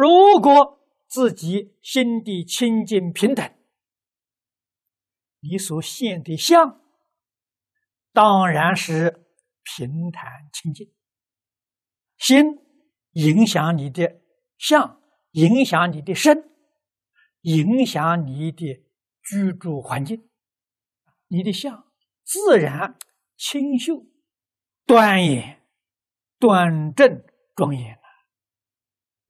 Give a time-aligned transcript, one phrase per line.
[0.00, 3.54] 如果自己心地清净平等，
[5.40, 6.80] 你所现的相
[8.10, 9.26] 当然是
[9.62, 10.90] 平坦清净。
[12.16, 12.60] 心
[13.10, 14.22] 影响你的
[14.56, 15.02] 相，
[15.32, 16.50] 影响你的身，
[17.42, 18.82] 影响你的
[19.22, 20.30] 居住环境，
[21.28, 21.92] 你的相
[22.24, 22.96] 自然
[23.36, 24.06] 清秀、
[24.86, 25.62] 端严、
[26.38, 27.22] 端正、
[27.54, 28.00] 庄严了。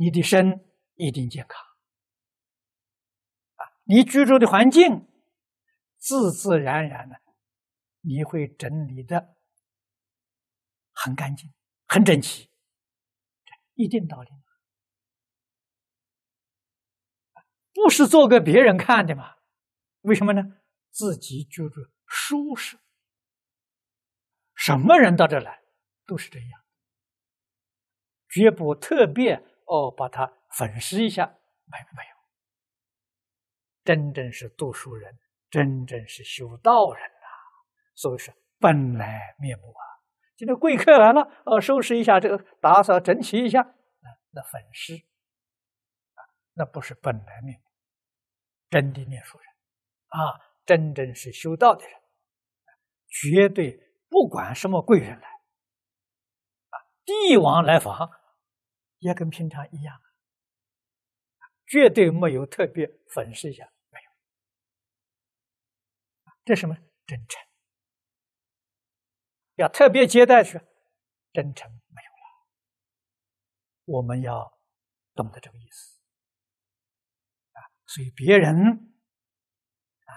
[0.00, 0.64] 你的身
[0.98, 1.62] 一定健康
[3.56, 3.62] 啊！
[3.84, 5.08] 你居住的环境
[5.96, 7.20] 自自然然的，
[8.00, 9.36] 你会整理的
[10.92, 11.52] 很干净、
[11.86, 12.50] 很整齐。
[13.74, 14.28] 一定道理，
[17.72, 19.36] 不是做给别人看的嘛？
[20.00, 20.42] 为什么呢？
[20.90, 22.76] 自己居住舒适，
[24.56, 25.62] 什么人到这来
[26.06, 26.64] 都是这样，
[28.28, 31.26] 绝不特别哦把它粉饰一下，
[31.66, 32.16] 没有没有，
[33.84, 35.18] 真正是读书人，
[35.50, 37.36] 真正是修道人呐、啊，
[37.94, 39.84] 所以说本来面目啊。
[40.36, 44.94] 今天贵客来了，呃，收拾一下这个，打扫整齐一下，那那粉饰
[46.14, 46.20] 啊，
[46.54, 47.64] 那不是本来面目。
[48.70, 49.46] 真的念书人
[50.08, 51.92] 啊，真正是修道的人，
[53.08, 55.28] 绝对不管什么贵人来
[56.68, 58.08] 啊，帝王来访，
[58.98, 60.00] 也跟平常一样，
[61.66, 64.10] 绝对没有特别粉饰一下，没有。
[66.44, 66.74] 这什么
[67.06, 67.40] 真诚？
[69.54, 70.60] 要特别接待去，
[71.32, 72.46] 真诚没有了。
[73.84, 74.58] 我们要
[75.14, 76.00] 懂得这个意思
[77.52, 78.54] 啊，所以别人
[80.06, 80.12] 啊，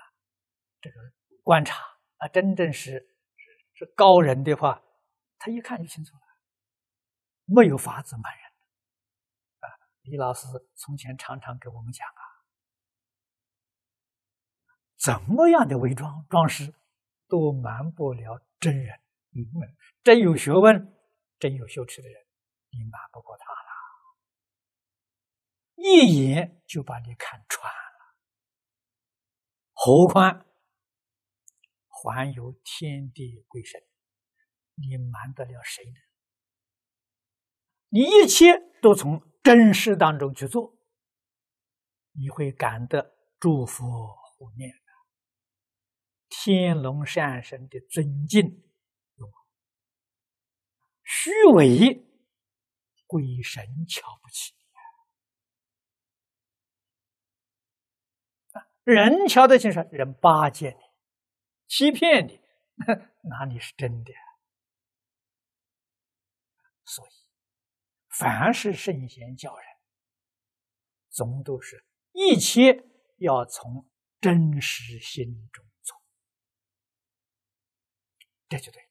[0.79, 0.95] 这个
[1.43, 1.83] 观察
[2.17, 3.17] 啊，真正是
[3.73, 4.83] 是高人的话，
[5.37, 6.21] 他一看就清楚了，
[7.45, 8.41] 没有法子瞒人。
[10.02, 12.21] 李老师从前常常给我们讲啊，
[14.97, 16.73] 怎么样的伪装装饰，
[17.27, 18.99] 都瞒不了真人。
[19.33, 19.45] 嗯，
[20.03, 20.93] 真有学问、
[21.39, 22.26] 真有羞耻的人，
[22.71, 23.58] 你瞒不过他了，
[25.76, 27.80] 一眼就把你看穿了。
[29.73, 30.45] 何况
[32.03, 33.81] 还有天地鬼神，
[34.76, 35.97] 你瞒得了谁呢？
[37.87, 40.77] 你一切都从真实当中去做，
[42.11, 44.73] 你会感得诸佛护念，
[46.29, 48.63] 天龙善神的尊敬。
[51.03, 52.07] 虚伪，
[53.05, 54.53] 鬼神瞧不起，
[58.83, 60.77] 人瞧得起是人巴结你，
[61.67, 62.39] 欺骗你，
[63.29, 64.13] 哪里是真的？
[66.85, 67.11] 所以，
[68.11, 69.66] 凡是圣贤教人，
[71.10, 72.86] 总都是一切
[73.17, 73.89] 要从
[74.20, 75.98] 真实心中做，
[78.50, 78.90] 这就对。